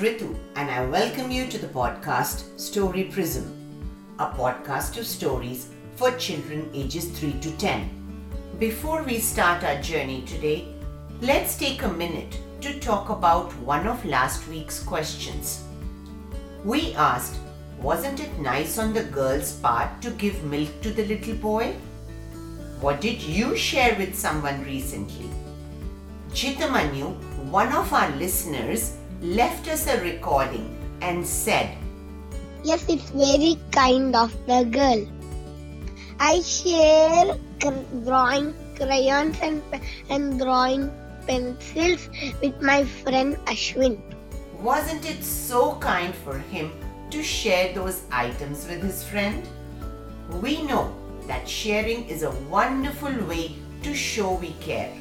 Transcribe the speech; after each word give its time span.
Ritu, 0.00 0.34
and 0.56 0.70
I 0.70 0.86
welcome 0.86 1.30
you 1.30 1.46
to 1.48 1.58
the 1.58 1.66
podcast 1.66 2.58
Story 2.58 3.04
Prism, 3.04 3.44
a 4.18 4.28
podcast 4.28 4.96
of 4.96 5.04
stories 5.04 5.68
for 5.96 6.10
children 6.12 6.70
ages 6.72 7.10
3 7.18 7.34
to 7.40 7.50
10. 7.58 7.90
Before 8.58 9.02
we 9.02 9.18
start 9.18 9.62
our 9.62 9.78
journey 9.82 10.22
today, 10.22 10.74
let's 11.20 11.58
take 11.58 11.82
a 11.82 11.92
minute 11.92 12.38
to 12.62 12.80
talk 12.80 13.10
about 13.10 13.52
one 13.56 13.86
of 13.86 14.02
last 14.06 14.48
week's 14.48 14.82
questions. 14.82 15.64
We 16.64 16.94
asked, 16.94 17.36
wasn't 17.82 18.20
it 18.20 18.38
nice 18.38 18.78
on 18.78 18.94
the 18.94 19.04
girl's 19.04 19.52
part 19.52 20.00
to 20.00 20.12
give 20.12 20.42
milk 20.44 20.80
to 20.80 20.94
the 20.94 21.04
little 21.04 21.34
boy? 21.34 21.74
What 22.80 23.02
did 23.02 23.20
you 23.20 23.54
share 23.54 23.94
with 23.98 24.18
someone 24.18 24.64
recently? 24.64 25.28
Chitamanyu, 26.30 27.12
one 27.50 27.74
of 27.74 27.92
our 27.92 28.10
listeners, 28.16 28.96
left 29.20 29.68
us 29.68 29.86
a 29.86 30.00
recording 30.00 30.76
and 31.02 31.26
said, 31.26 31.76
Yes, 32.64 32.84
it's 32.88 33.10
very 33.10 33.58
kind 33.70 34.16
of 34.16 34.32
the 34.46 34.64
girl. 34.64 35.06
I 36.18 36.40
share 36.40 37.36
drawing 38.04 38.54
crayons 38.76 39.38
and, 39.42 39.62
and 40.08 40.38
drawing 40.38 40.90
pencils 41.26 42.08
with 42.42 42.60
my 42.62 42.84
friend 42.84 43.36
Ashwin. 43.46 44.00
Wasn't 44.58 45.08
it 45.08 45.22
so 45.22 45.76
kind 45.76 46.14
for 46.14 46.38
him 46.38 46.72
to 47.10 47.22
share 47.22 47.74
those 47.74 48.02
items 48.10 48.66
with 48.66 48.82
his 48.82 49.04
friend? 49.04 49.46
We 50.40 50.62
know 50.62 50.94
that 51.26 51.48
sharing 51.48 52.08
is 52.08 52.22
a 52.22 52.30
wonderful 52.48 53.12
way 53.26 53.56
to 53.82 53.94
show 53.94 54.34
we 54.34 54.52
care. 54.60 54.92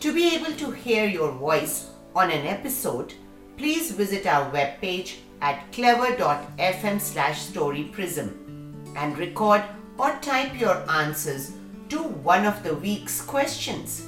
To 0.00 0.12
be 0.12 0.34
able 0.34 0.52
to 0.56 0.70
hear 0.70 1.06
your 1.06 1.32
voice 1.32 1.88
on 2.14 2.30
an 2.30 2.46
episode, 2.46 3.14
please 3.56 3.90
visit 3.90 4.26
our 4.26 4.50
webpage 4.52 5.16
at 5.40 5.70
clever.fm 5.72 7.00
slash 7.00 7.46
storyprism 7.46 8.32
and 8.96 9.18
record 9.18 9.62
or 9.98 10.16
type 10.20 10.58
your 10.58 10.88
answers 10.90 11.52
to 11.88 11.98
one 11.98 12.46
of 12.46 12.62
the 12.62 12.74
week's 12.76 13.20
questions. 13.20 14.06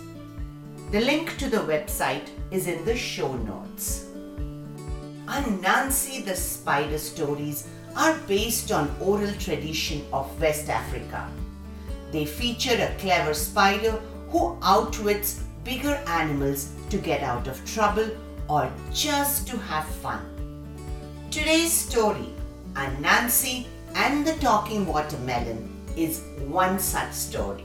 The 0.92 1.00
link 1.00 1.36
to 1.38 1.50
the 1.50 1.58
website 1.58 2.28
is 2.50 2.68
in 2.68 2.84
the 2.84 2.96
show 2.96 3.32
notes. 3.38 4.06
Anansi 5.26 6.24
the 6.24 6.36
spider 6.36 6.98
stories 6.98 7.66
are 7.96 8.16
based 8.28 8.70
on 8.70 8.94
oral 9.00 9.32
tradition 9.34 10.04
of 10.12 10.40
West 10.40 10.68
Africa. 10.68 11.28
They 12.12 12.24
feature 12.24 12.76
a 12.80 12.94
clever 13.00 13.34
spider 13.34 14.00
who 14.28 14.56
outwits 14.62 15.42
bigger 15.66 16.00
animals 16.06 16.70
to 16.88 16.96
get 16.96 17.24
out 17.24 17.48
of 17.48 17.62
trouble 17.64 18.08
or 18.48 18.72
just 18.94 19.48
to 19.48 19.56
have 19.58 19.84
fun. 19.84 20.22
Today's 21.32 21.72
story, 21.72 22.28
Anansi 22.74 23.66
and 23.96 24.24
the 24.24 24.34
Talking 24.34 24.86
Watermelon, 24.86 25.68
is 25.96 26.22
one 26.46 26.78
such 26.78 27.12
story. 27.12 27.64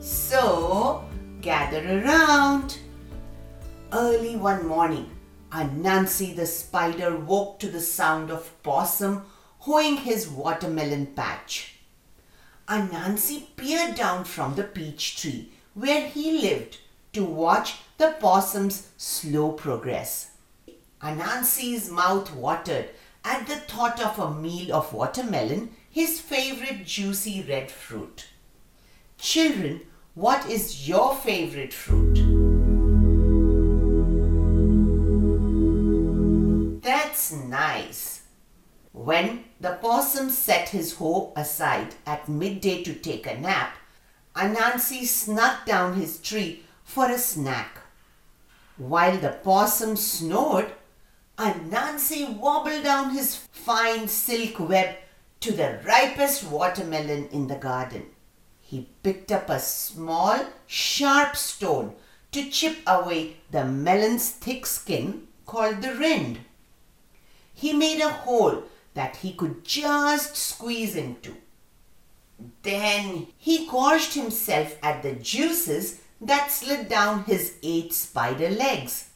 So, 0.00 1.02
gather 1.40 2.02
around. 2.02 2.78
Early 3.90 4.36
one 4.36 4.66
morning, 4.66 5.10
Anansi 5.50 6.36
the 6.36 6.44
spider 6.44 7.16
woke 7.16 7.58
to 7.60 7.68
the 7.68 7.80
sound 7.80 8.30
of 8.30 8.62
Possum 8.62 9.24
hoeing 9.60 9.96
his 9.96 10.28
watermelon 10.28 11.06
patch. 11.06 11.76
Anansi 12.68 13.44
peered 13.56 13.94
down 13.94 14.24
from 14.24 14.56
the 14.56 14.64
peach 14.64 15.16
tree 15.16 15.52
where 15.72 16.06
he 16.06 16.42
lived 16.42 16.76
to 17.12 17.24
watch 17.24 17.74
the 17.98 18.14
possum's 18.20 18.88
slow 18.96 19.52
progress. 19.52 20.30
Anansi's 21.02 21.90
mouth 21.90 22.34
watered 22.34 22.90
at 23.24 23.46
the 23.46 23.56
thought 23.56 24.00
of 24.00 24.18
a 24.18 24.34
meal 24.34 24.74
of 24.74 24.92
watermelon, 24.92 25.74
his 25.90 26.20
favorite 26.20 26.86
juicy 26.86 27.44
red 27.48 27.70
fruit. 27.70 28.28
Children, 29.18 29.80
what 30.14 30.48
is 30.48 30.88
your 30.88 31.14
favorite 31.14 31.72
fruit? 31.72 32.16
That's 36.82 37.32
nice. 37.32 38.22
When 38.92 39.44
the 39.60 39.78
possum 39.80 40.30
set 40.30 40.70
his 40.70 40.94
hoe 40.94 41.32
aside 41.36 41.94
at 42.06 42.28
midday 42.28 42.82
to 42.82 42.94
take 42.94 43.26
a 43.26 43.38
nap, 43.38 43.74
Anansi 44.34 45.04
snuck 45.04 45.66
down 45.66 45.94
his 45.94 46.18
tree 46.18 46.64
for 46.90 47.08
a 47.08 47.18
snack. 47.18 47.78
While 48.76 49.18
the 49.18 49.38
possum 49.44 49.94
snored, 49.96 50.72
Anansi 51.38 52.36
wobbled 52.36 52.82
down 52.82 53.10
his 53.10 53.36
fine 53.36 54.08
silk 54.08 54.58
web 54.58 54.96
to 55.38 55.52
the 55.52 55.78
ripest 55.86 56.42
watermelon 56.44 57.28
in 57.28 57.46
the 57.46 57.54
garden. 57.54 58.06
He 58.60 58.88
picked 59.04 59.30
up 59.30 59.48
a 59.48 59.60
small, 59.60 60.40
sharp 60.66 61.36
stone 61.36 61.94
to 62.32 62.50
chip 62.50 62.78
away 62.86 63.36
the 63.52 63.64
melon's 63.64 64.28
thick 64.30 64.66
skin 64.66 65.28
called 65.46 65.82
the 65.82 65.94
rind. 65.94 66.40
He 67.54 67.72
made 67.72 68.00
a 68.00 68.08
hole 68.08 68.64
that 68.94 69.16
he 69.16 69.32
could 69.32 69.64
just 69.64 70.36
squeeze 70.36 70.96
into. 70.96 71.36
Then 72.62 73.28
he 73.38 73.68
gorged 73.68 74.14
himself 74.14 74.76
at 74.82 75.02
the 75.02 75.12
juices 75.12 76.00
that 76.20 76.50
slid 76.50 76.88
down 76.88 77.24
his 77.24 77.54
eight 77.62 77.92
spider 77.94 78.50
legs. 78.50 79.10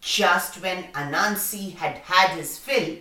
Just 0.00 0.62
when 0.62 0.84
Anansi 0.92 1.74
had 1.74 1.98
had 1.98 2.30
his 2.30 2.58
fill, 2.58 2.96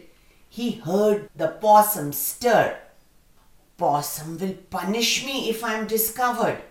he 0.50 0.72
heard 0.72 1.30
the 1.36 1.48
possum 1.48 2.12
stir. 2.12 2.78
Possum 3.78 4.38
will 4.38 4.56
punish 4.70 5.26
me 5.26 5.50
if 5.50 5.64
I 5.64 5.76
am 5.76 5.88
discovered, 5.88 6.62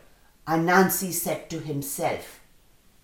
Anansi 0.46 1.12
said 1.12 1.48
to 1.50 1.60
himself. 1.60 2.40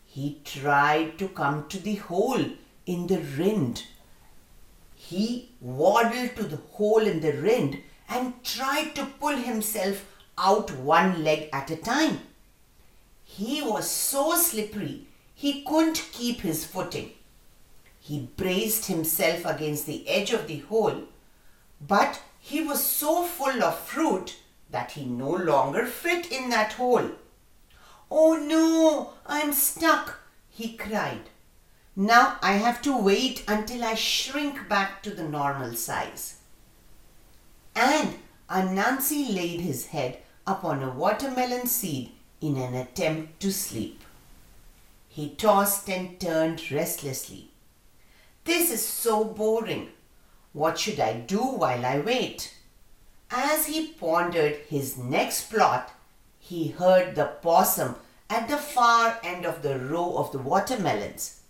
He 0.04 0.40
tried 0.44 1.18
to 1.18 1.28
come 1.28 1.68
to 1.68 1.78
the 1.78 1.94
hole 1.94 2.44
in 2.86 3.06
the 3.06 3.20
rind. 3.38 3.84
He 4.94 5.50
waddled 5.60 6.36
to 6.36 6.44
the 6.44 6.60
hole 6.72 7.06
in 7.06 7.20
the 7.20 7.32
rind 7.32 7.80
and 8.08 8.42
tried 8.44 8.94
to 8.96 9.06
pull 9.06 9.36
himself 9.36 10.06
out 10.36 10.70
one 10.72 11.24
leg 11.24 11.48
at 11.52 11.70
a 11.70 11.76
time. 11.76 12.20
He 13.36 13.62
was 13.62 13.90
so 13.90 14.36
slippery 14.36 15.08
he 15.34 15.64
couldn't 15.64 16.08
keep 16.12 16.42
his 16.42 16.64
footing. 16.64 17.10
He 17.98 18.28
braced 18.36 18.86
himself 18.86 19.44
against 19.44 19.86
the 19.86 20.08
edge 20.08 20.32
of 20.32 20.46
the 20.46 20.60
hole, 20.60 21.02
but 21.80 22.22
he 22.38 22.62
was 22.62 22.84
so 22.84 23.24
full 23.24 23.60
of 23.64 23.76
fruit 23.76 24.36
that 24.70 24.92
he 24.92 25.04
no 25.04 25.30
longer 25.30 25.84
fit 25.84 26.30
in 26.30 26.48
that 26.50 26.74
hole. 26.74 27.10
Oh 28.08 28.36
no, 28.36 29.14
I'm 29.26 29.52
stuck, 29.52 30.20
he 30.48 30.76
cried. 30.76 31.30
Now 31.96 32.38
I 32.40 32.52
have 32.52 32.82
to 32.82 32.96
wait 32.96 33.42
until 33.48 33.82
I 33.82 33.94
shrink 33.94 34.68
back 34.68 35.02
to 35.02 35.10
the 35.10 35.28
normal 35.28 35.74
size. 35.74 36.36
And 37.74 38.14
Anansi 38.48 39.34
laid 39.34 39.60
his 39.60 39.86
head 39.86 40.18
upon 40.46 40.84
a 40.84 40.90
watermelon 40.90 41.66
seed 41.66 42.12
in 42.46 42.56
an 42.56 42.74
attempt 42.74 43.40
to 43.40 43.52
sleep. 43.52 44.02
He 45.08 45.30
tossed 45.30 45.88
and 45.88 46.20
turned 46.20 46.70
restlessly. 46.70 47.50
This 48.44 48.70
is 48.70 48.84
so 48.84 49.24
boring. 49.24 49.88
What 50.52 50.78
should 50.78 51.00
I 51.00 51.14
do 51.14 51.38
while 51.38 51.86
I 51.86 52.00
wait? 52.00 52.54
As 53.30 53.66
he 53.66 53.88
pondered 53.88 54.56
his 54.68 54.98
next 54.98 55.50
plot, 55.50 55.92
he 56.38 56.68
heard 56.68 57.14
the 57.14 57.24
possum 57.24 57.96
at 58.28 58.48
the 58.48 58.58
far 58.58 59.18
end 59.24 59.46
of 59.46 59.62
the 59.62 59.78
row 59.78 60.16
of 60.18 60.32
the 60.32 60.38
watermelons. 60.38 61.40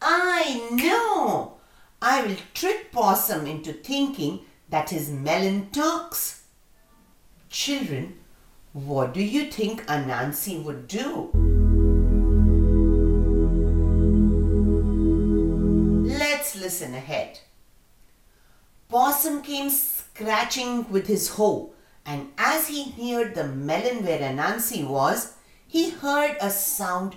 I 0.00 0.68
know! 0.72 1.54
I 2.00 2.22
will 2.22 2.36
trick 2.54 2.90
Possum 2.90 3.46
into 3.46 3.72
thinking 3.72 4.40
that 4.68 4.90
his 4.90 5.08
melon 5.08 5.70
talks. 5.70 6.42
Children, 7.48 8.18
what 8.72 9.12
do 9.12 9.22
you 9.22 9.50
think 9.50 9.84
Anansi 9.86 10.62
would 10.62 10.88
do? 10.88 11.30
Let's 16.18 16.56
listen 16.56 16.94
ahead. 16.94 17.40
Possum 18.88 19.42
came 19.42 19.68
scratching 19.68 20.90
with 20.90 21.06
his 21.06 21.28
hoe, 21.30 21.72
and 22.06 22.30
as 22.38 22.68
he 22.68 22.94
neared 22.96 23.34
the 23.34 23.46
melon 23.46 24.04
where 24.04 24.20
Anansi 24.20 24.86
was, 24.86 25.34
he 25.66 25.90
heard 25.90 26.36
a 26.40 26.48
sound 26.48 27.16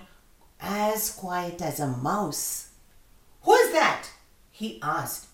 as 0.60 1.10
quiet 1.10 1.62
as 1.62 1.80
a 1.80 1.86
mouse. 1.86 2.68
Who's 3.42 3.72
that? 3.72 4.08
he 4.50 4.78
asked. 4.82 5.26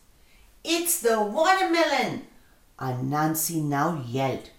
It's 0.62 1.00
the 1.00 1.20
watermelon, 1.20 2.26
Anansi 2.78 3.62
now 3.62 4.04
yelled. 4.06 4.50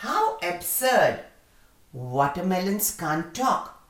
How 0.00 0.36
absurd! 0.42 1.20
Watermelons 1.94 2.90
can't 2.90 3.34
talk, 3.34 3.82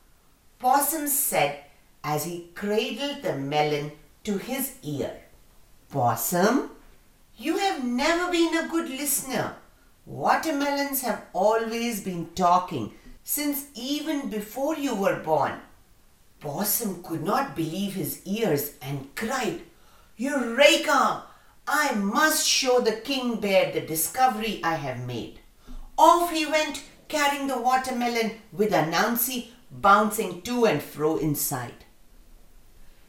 Possum 0.61 1.09
said 1.09 1.65
as 2.05 2.25
he 2.25 2.51
cradled 2.55 3.23
the 3.23 3.35
melon 3.35 3.91
to 4.23 4.39
his 4.39 4.75
ear. 4.85 5.23
Possum, 5.91 6.71
you 7.37 7.59
have 7.59 7.83
never 7.83 8.31
been 8.31 8.57
a 8.57 8.69
good 8.69 8.89
listener. 8.89 9.57
Watermelons 10.05 11.01
have 11.03 11.25
always 11.33 12.05
been 12.05 12.29
talking 12.37 12.93
since 13.25 13.67
even 13.75 14.31
before 14.31 14.77
you 14.77 14.95
were 14.95 15.19
born. 15.19 15.55
Possum 16.39 17.03
could 17.03 17.25
not 17.25 17.57
believe 17.57 17.95
his 17.95 18.25
ears 18.25 18.75
and 18.81 19.13
cried, 19.17 19.63
Eureka! 20.17 21.25
I 21.67 21.95
must 21.97 22.47
show 22.47 22.79
the 22.79 22.93
king 22.93 23.41
bear 23.41 23.73
the 23.73 23.81
discovery 23.81 24.61
I 24.63 24.77
have 24.77 25.05
made. 25.05 25.41
Off 25.99 26.31
he 26.31 26.47
went, 26.47 26.85
carrying 27.09 27.47
the 27.47 27.59
watermelon 27.59 28.33
with 28.53 28.73
Anansi 28.73 29.49
bouncing 29.71 30.43
to 30.43 30.65
and 30.67 30.83
fro 30.83 31.17
inside. 31.17 31.85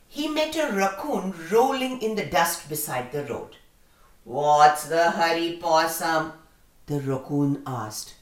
He 0.07 0.27
met 0.27 0.55
a 0.55 0.71
raccoon 0.71 1.33
rolling 1.51 2.01
in 2.01 2.15
the 2.15 2.25
dust 2.25 2.69
beside 2.69 3.11
the 3.11 3.25
road. 3.25 3.57
What's 4.23 4.85
the 4.85 5.11
hurry, 5.11 5.57
Possum? 5.61 6.33
The 6.85 6.99
raccoon 7.01 7.63
asked. 7.65 8.15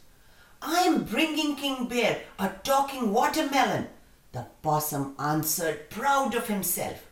I'm 0.62 1.04
bringing 1.04 1.56
King 1.56 1.88
Bear 1.88 2.22
a 2.40 2.50
talking 2.64 3.14
watermelon, 3.14 3.88
the 4.32 4.48
possum 4.64 5.16
answered, 5.20 5.90
proud 5.92 6.34
of 6.34 6.48
himself. 6.48 7.06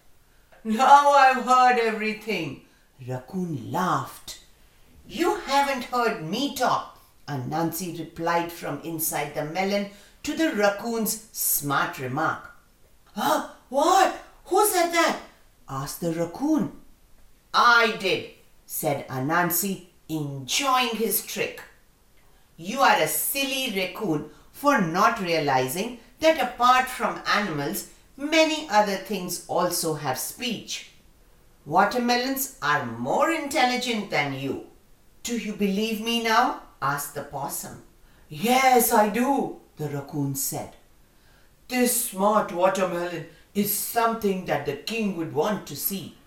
Now 0.64 1.12
I've 1.12 1.46
heard 1.46 1.78
everything. 1.78 2.62
Raccoon 3.08 3.72
laughed. 3.72 4.40
You 5.08 5.36
haven't 5.36 5.86
heard 5.86 6.24
me 6.24 6.56
talk, 6.56 6.93
Anansi 7.28 7.98
replied 7.98 8.52
from 8.52 8.82
inside 8.82 9.34
the 9.34 9.46
melon 9.46 9.90
to 10.24 10.36
the 10.36 10.54
raccoon's 10.54 11.28
smart 11.32 12.00
remark. 12.00 12.52
Huh? 13.16 13.50
What? 13.70 14.20
Who 14.46 14.66
said 14.68 14.92
that? 14.92 15.20
asked 15.70 16.02
the 16.02 16.12
raccoon. 16.14 16.72
I 17.54 17.96
did, 18.00 18.32
said 18.66 19.08
Anansi, 19.08 19.88
enjoying 20.10 20.96
his 20.96 21.26
trick. 21.26 21.62
You 22.58 22.82
are 22.82 23.00
a 23.02 23.08
silly 23.08 23.74
raccoon 23.76 24.30
for 24.52 24.82
not 24.82 25.20
realizing 25.22 26.00
that 26.20 26.42
apart 26.42 26.88
from 26.88 27.22
animals, 27.28 27.90
many 28.16 28.68
other 28.70 28.96
things 28.96 29.46
also 29.48 29.96
have 29.96 30.18
speech. 30.18 30.92
Watermelons 31.66 32.58
are 32.62 32.86
more 32.86 33.32
intelligent 33.32 34.10
than 34.10 34.34
you. 34.34 34.68
Do 35.24 35.38
you 35.38 35.54
believe 35.54 36.02
me 36.02 36.24
now? 36.24 36.62
Asked 36.84 37.16
the 37.16 37.24
possum. 37.24 37.82
Yes, 38.30 38.92
I 38.92 39.10
do, 39.10 39.62
the 39.78 39.88
raccoon 39.88 40.36
said. 40.36 40.76
This 41.70 42.10
smart 42.10 42.52
watermelon 42.52 43.28
is 43.56 43.74
something 43.74 44.46
that 44.46 44.66
the 44.66 44.76
king 44.76 45.16
would 45.16 45.34
want 45.34 45.66
to 45.68 45.76
see. 45.76 46.18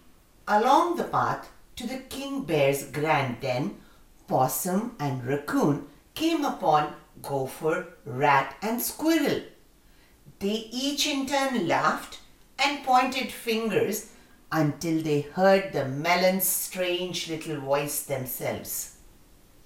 Along 0.48 0.96
the 0.96 1.04
path 1.04 1.50
to 1.76 1.86
the 1.86 1.98
king 1.98 2.44
bear's 2.44 2.84
grand 2.84 3.40
den, 3.40 3.76
possum 4.26 4.96
and 4.98 5.24
raccoon 5.26 5.86
came 6.14 6.44
upon 6.44 6.94
gopher, 7.20 7.88
rat, 8.04 8.56
and 8.62 8.80
squirrel. 8.80 9.42
They 10.38 10.68
each 10.72 11.06
in 11.06 11.26
turn 11.26 11.68
laughed 11.68 12.20
and 12.58 12.84
pointed 12.84 13.30
fingers 13.30 14.10
until 14.50 15.02
they 15.02 15.20
heard 15.20 15.72
the 15.72 15.84
melon's 15.86 16.46
strange 16.46 17.28
little 17.28 17.60
voice 17.60 18.04
themselves. 18.04 18.95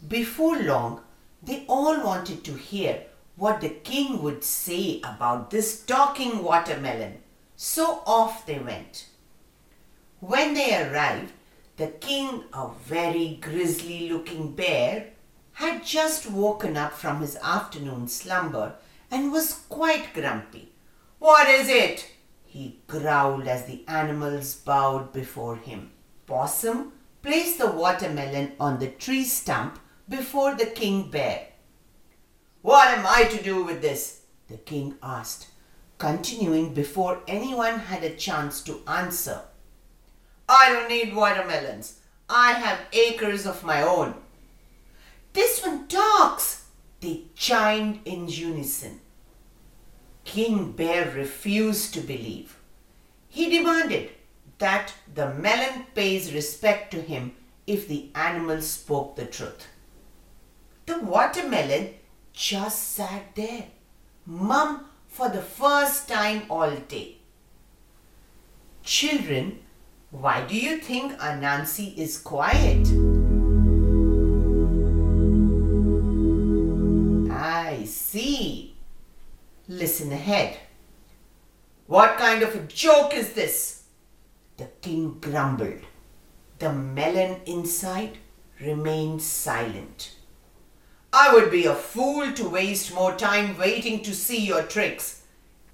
Before 0.08 0.58
long, 0.58 1.02
they 1.43 1.64
all 1.69 2.02
wanted 2.02 2.43
to 2.44 2.55
hear 2.55 3.02
what 3.37 3.61
the 3.61 3.69
king 3.69 4.23
would 4.23 4.43
say 4.43 4.99
about 4.99 5.50
this 5.50 5.81
talking 5.82 6.43
watermelon, 6.43 7.19
so 7.56 8.02
off 8.06 8.47
they 8.47 8.58
went. 8.58 9.06
When 10.20 10.55
they 10.55 10.75
arrived, 10.75 11.32
the 11.76 11.88
king, 11.88 12.44
a 12.52 12.69
very 12.85 13.38
grisly 13.41 14.08
looking 14.11 14.52
bear, 14.52 15.11
had 15.52 15.85
just 15.85 16.31
woken 16.31 16.76
up 16.76 16.93
from 16.93 17.20
his 17.20 17.37
afternoon 17.37 18.08
slumber 18.08 18.75
and 19.11 19.32
was 19.32 19.64
quite 19.69 20.14
grumpy. 20.14 20.73
What 21.19 21.49
is 21.49 21.69
it? 21.69 22.11
he 22.44 22.81
growled 22.87 23.47
as 23.47 23.67
the 23.67 23.85
animals 23.87 24.55
bowed 24.56 25.12
before 25.12 25.56
him. 25.56 25.93
Possum 26.26 26.93
placed 27.23 27.58
the 27.58 27.70
watermelon 27.70 28.52
on 28.58 28.79
the 28.79 28.88
tree 28.88 29.25
stump 29.25 29.79
before 30.11 30.57
the 30.57 30.67
king 30.67 31.09
bear. 31.09 31.47
What 32.62 32.89
am 32.89 33.07
I 33.07 33.25
to 33.25 33.43
do 33.43 33.65
with 33.65 33.81
this? 33.81 34.23
the 34.49 34.57
king 34.57 34.97
asked, 35.01 35.47
continuing 35.97 36.75
before 36.75 37.23
anyone 37.29 37.79
had 37.79 38.03
a 38.03 38.17
chance 38.17 38.61
to 38.65 38.83
answer. 38.87 39.43
I 40.49 40.71
don't 40.71 40.89
need 40.89 41.15
watermelons. 41.15 42.01
I 42.29 42.55
have 42.55 42.81
acres 42.93 43.47
of 43.47 43.62
my 43.62 43.83
own. 43.83 44.15
This 45.33 45.65
one 45.65 45.87
talks, 45.87 46.67
they 47.01 47.27
chimed 47.37 48.01
in 48.05 48.29
unison. 48.29 49.01
King 50.25 50.73
Bear 50.73 51.12
refused 51.12 51.95
to 51.95 52.01
believe. 52.01 52.57
He 53.29 53.49
demanded 53.49 54.11
that 54.59 54.93
the 55.15 55.33
melon 55.35 55.87
pays 55.95 56.35
respect 56.35 56.91
to 56.91 57.01
him 57.01 57.33
if 57.69 57.87
the 57.87 58.11
animal 58.17 58.61
spoke 58.61 59.15
the 59.15 59.27
truth. 59.27 59.69
The 60.90 60.98
watermelon 60.98 61.94
just 62.32 62.94
sat 62.94 63.37
there, 63.37 63.66
mum 64.26 64.87
for 65.06 65.28
the 65.28 65.40
first 65.40 66.08
time 66.08 66.42
all 66.50 66.72
day. 66.88 67.19
Children, 68.82 69.60
why 70.10 70.44
do 70.48 70.56
you 70.56 70.78
think 70.78 71.12
Anansi 71.20 71.96
is 71.96 72.19
quiet? 72.19 72.88
I 77.31 77.84
see. 77.84 78.75
Listen 79.69 80.10
ahead. 80.10 80.58
What 81.87 82.19
kind 82.19 82.42
of 82.42 82.56
a 82.56 82.66
joke 82.66 83.14
is 83.14 83.34
this? 83.34 83.84
The 84.56 84.66
king 84.82 85.19
grumbled. 85.20 85.82
The 86.58 86.72
melon 86.72 87.42
inside 87.46 88.19
remained 88.60 89.22
silent. 89.22 90.16
I 91.12 91.35
would 91.35 91.51
be 91.51 91.67
a 91.67 91.75
fool 91.75 92.33
to 92.33 92.49
waste 92.49 92.95
more 92.95 93.17
time 93.17 93.59
waiting 93.59 94.02
to 94.05 94.14
see 94.14 94.38
your 94.47 94.62
tricks. 94.62 95.23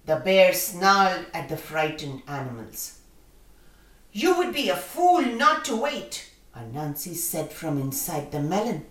The 0.07 0.17
bear 0.17 0.55
snarled 0.55 1.27
at 1.35 1.49
the 1.49 1.57
frightened 1.59 2.23
animals. 2.27 3.01
You 4.13 4.39
would 4.39 4.55
be 4.55 4.71
a 4.71 4.77
fool 4.77 5.21
not 5.21 5.65
to 5.67 5.77
wait, 5.77 6.31
Anansi 6.57 7.15
said 7.15 7.53
from 7.53 7.79
inside 7.79 8.33
the 8.33 8.41
melon. 8.41 8.87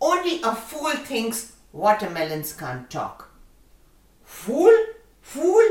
Only 0.00 0.40
a 0.42 0.54
fool 0.54 0.92
thinks 0.92 1.52
watermelons 1.70 2.54
can't 2.54 2.88
talk. 2.88 3.30
Fool? 4.24 4.72
Fool? 5.20 5.68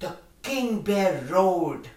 The 0.00 0.16
king 0.42 0.82
bear 0.82 1.22
roared. 1.28 1.88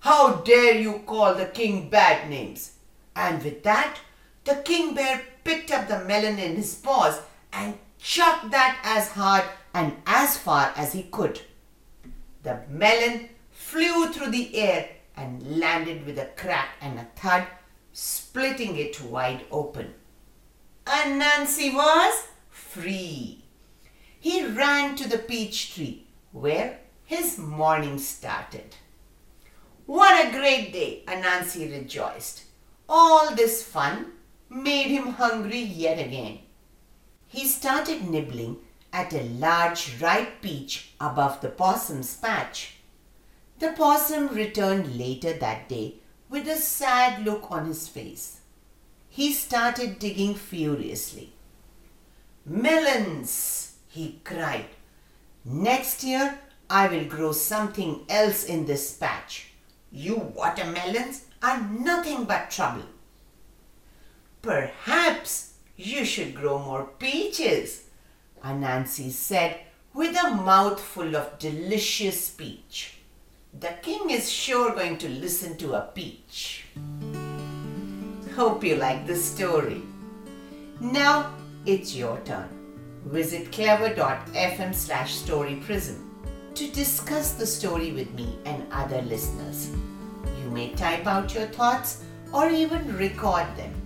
How 0.00 0.36
dare 0.36 0.76
you 0.76 1.02
call 1.06 1.34
the 1.34 1.46
king 1.46 1.90
bad 1.90 2.30
names? 2.30 2.72
And 3.14 3.42
with 3.44 3.62
that, 3.64 3.98
the 4.44 4.56
king 4.56 4.94
bear 4.94 5.22
picked 5.44 5.70
up 5.70 5.88
the 5.88 6.04
melon 6.04 6.38
in 6.38 6.56
his 6.56 6.74
paws 6.74 7.20
and 7.52 7.78
chucked 7.98 8.50
that 8.50 8.80
as 8.84 9.08
hard 9.08 9.44
and 9.74 9.96
as 10.06 10.36
far 10.36 10.72
as 10.76 10.92
he 10.92 11.04
could. 11.04 11.40
The 12.42 12.60
melon 12.68 13.28
flew 13.50 14.12
through 14.12 14.30
the 14.30 14.56
air 14.56 14.88
and 15.16 15.58
landed 15.58 16.06
with 16.06 16.18
a 16.18 16.30
crack 16.36 16.70
and 16.80 16.98
a 16.98 17.06
thud, 17.16 17.46
splitting 17.92 18.76
it 18.76 19.02
wide 19.02 19.44
open. 19.50 19.94
And 20.86 21.20
was 21.74 22.26
free. 22.48 23.44
He 24.18 24.44
ran 24.44 24.96
to 24.96 25.08
the 25.08 25.18
peach 25.18 25.74
tree 25.74 26.06
where 26.32 26.78
his 27.04 27.38
morning 27.38 27.98
started. 27.98 28.76
What 29.86 30.26
a 30.26 30.30
great 30.30 30.72
day, 30.72 31.02
Anansi 31.06 31.70
rejoiced. 31.70 32.44
All 32.88 33.34
this 33.34 33.62
fun 33.62 34.12
made 34.50 34.88
him 34.88 35.06
hungry 35.12 35.60
yet 35.60 36.04
again. 36.04 36.40
He 37.28 37.46
started 37.46 38.10
nibbling 38.10 38.56
at 38.92 39.12
a 39.12 39.22
large 39.22 40.02
ripe 40.02 40.42
peach 40.42 40.92
above 41.00 41.40
the 41.40 41.48
possum's 41.48 42.16
patch. 42.16 42.74
The 43.60 43.72
possum 43.72 44.28
returned 44.28 44.98
later 44.98 45.32
that 45.34 45.68
day 45.68 45.94
with 46.28 46.48
a 46.48 46.56
sad 46.56 47.24
look 47.24 47.50
on 47.50 47.66
his 47.66 47.86
face. 47.86 48.40
He 49.08 49.32
started 49.32 49.98
digging 49.98 50.34
furiously. 50.34 51.32
Melons, 52.44 53.74
he 53.88 54.20
cried. 54.24 54.66
Next 55.44 56.02
year 56.02 56.38
I 56.68 56.88
will 56.88 57.04
grow 57.04 57.32
something 57.32 58.04
else 58.08 58.44
in 58.44 58.66
this 58.66 58.94
patch. 58.96 59.52
You 59.92 60.16
watermelons 60.16 61.24
are 61.42 61.60
nothing 61.60 62.24
but 62.24 62.50
trouble. 62.50 62.84
Perhaps 64.42 65.54
you 65.76 66.04
should 66.04 66.34
grow 66.34 66.58
more 66.58 66.84
peaches, 66.98 67.84
Anansi 68.42 69.10
said 69.10 69.60
with 69.92 70.16
a 70.16 70.30
mouthful 70.34 71.14
of 71.16 71.38
delicious 71.38 72.30
peach. 72.30 72.94
the 73.58 73.74
king 73.82 74.10
is 74.10 74.30
sure 74.30 74.72
going 74.74 74.96
to 74.96 75.08
listen 75.08 75.56
to 75.56 75.74
a 75.74 75.80
peach. 75.94 76.66
Hope 78.36 78.62
you 78.62 78.76
like 78.76 79.06
this 79.06 79.24
story. 79.24 79.82
Now 80.80 81.34
it's 81.66 81.94
your 81.94 82.18
turn. 82.24 82.48
Visit 83.06 83.50
clever.fm 83.50 84.74
slash 84.74 85.16
storyprism 85.16 85.98
to 86.54 86.70
discuss 86.70 87.32
the 87.34 87.46
story 87.46 87.92
with 87.92 88.10
me 88.14 88.38
and 88.44 88.64
other 88.72 89.02
listeners. 89.02 89.70
You 90.38 90.50
may 90.50 90.70
type 90.70 91.06
out 91.06 91.34
your 91.34 91.46
thoughts 91.46 92.04
or 92.32 92.48
even 92.50 92.96
record 92.96 93.46
them. 93.56 93.79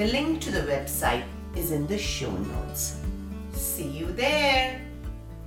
The 0.00 0.06
link 0.06 0.40
to 0.40 0.50
the 0.50 0.60
website 0.60 1.24
is 1.54 1.72
in 1.72 1.86
the 1.86 1.98
show 1.98 2.32
notes. 2.32 2.96
See 3.52 3.86
you 3.86 4.06
there. 4.06 4.80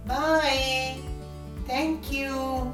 Bye. 0.06 0.96
Thank 1.66 2.12
you. 2.12 2.72